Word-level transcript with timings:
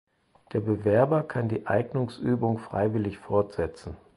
Der 0.53 0.61
Bewerber 0.61 1.21
kann 1.21 1.47
die 1.47 1.67
Eignungsübung 1.67 2.57
freiwillig 2.57 3.19
fortsetzen. 3.19 3.95